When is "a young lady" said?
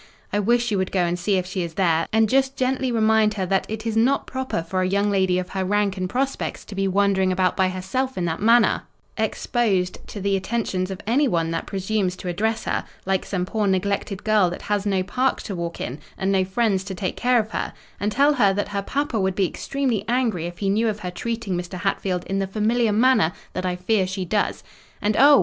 4.81-5.37